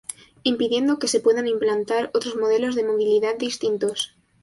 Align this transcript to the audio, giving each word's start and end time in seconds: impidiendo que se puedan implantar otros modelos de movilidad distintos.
impidiendo 0.41 0.97
que 0.97 1.07
se 1.07 1.19
puedan 1.19 1.45
implantar 1.47 2.09
otros 2.15 2.35
modelos 2.35 2.73
de 2.73 2.83
movilidad 2.83 3.37
distintos. 3.37 4.15